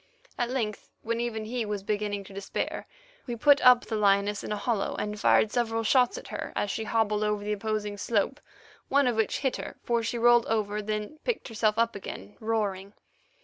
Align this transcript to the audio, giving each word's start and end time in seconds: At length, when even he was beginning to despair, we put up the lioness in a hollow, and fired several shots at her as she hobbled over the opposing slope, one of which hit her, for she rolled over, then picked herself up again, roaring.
At 0.35 0.49
length, 0.49 0.89
when 1.03 1.19
even 1.19 1.45
he 1.45 1.63
was 1.63 1.83
beginning 1.83 2.23
to 2.23 2.33
despair, 2.33 2.87
we 3.27 3.35
put 3.35 3.61
up 3.61 3.85
the 3.85 3.95
lioness 3.95 4.43
in 4.43 4.51
a 4.51 4.57
hollow, 4.57 4.95
and 4.97 5.19
fired 5.19 5.51
several 5.51 5.83
shots 5.83 6.17
at 6.17 6.29
her 6.29 6.51
as 6.55 6.71
she 6.71 6.85
hobbled 6.85 7.23
over 7.23 7.43
the 7.43 7.53
opposing 7.53 7.97
slope, 7.99 8.39
one 8.89 9.05
of 9.05 9.15
which 9.15 9.37
hit 9.41 9.57
her, 9.57 9.75
for 9.83 10.01
she 10.01 10.17
rolled 10.17 10.47
over, 10.47 10.81
then 10.81 11.19
picked 11.23 11.49
herself 11.49 11.77
up 11.77 11.95
again, 11.95 12.35
roaring. 12.39 12.93